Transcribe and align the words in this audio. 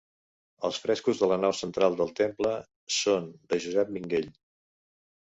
Els 0.67 0.77
frescos 0.83 1.19
de 1.23 1.27
la 1.31 1.35
nau 1.41 1.51
central 1.57 1.97
del 1.99 2.13
temple 2.19 2.53
són 2.99 3.27
de 3.53 3.59
Josep 3.67 3.93
Minguell. 3.99 4.31